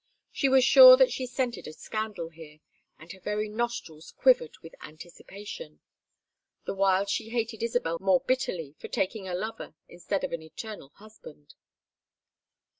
[0.31, 2.59] She was sure that she scented a scandal here,
[2.97, 5.79] and her very nostrils quivered with anticipation;
[6.65, 10.89] the while she hated Isabel more bitterly for taking a lover instead of an eternal
[10.95, 11.53] husband.